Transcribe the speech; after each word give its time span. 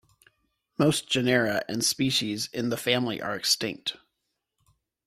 Most 0.79 1.07
genera 1.11 1.61
and 1.69 1.83
species 1.85 2.49
in 2.51 2.69
the 2.69 2.75
family 2.75 3.21
are 3.21 3.35
extinct. 3.35 3.97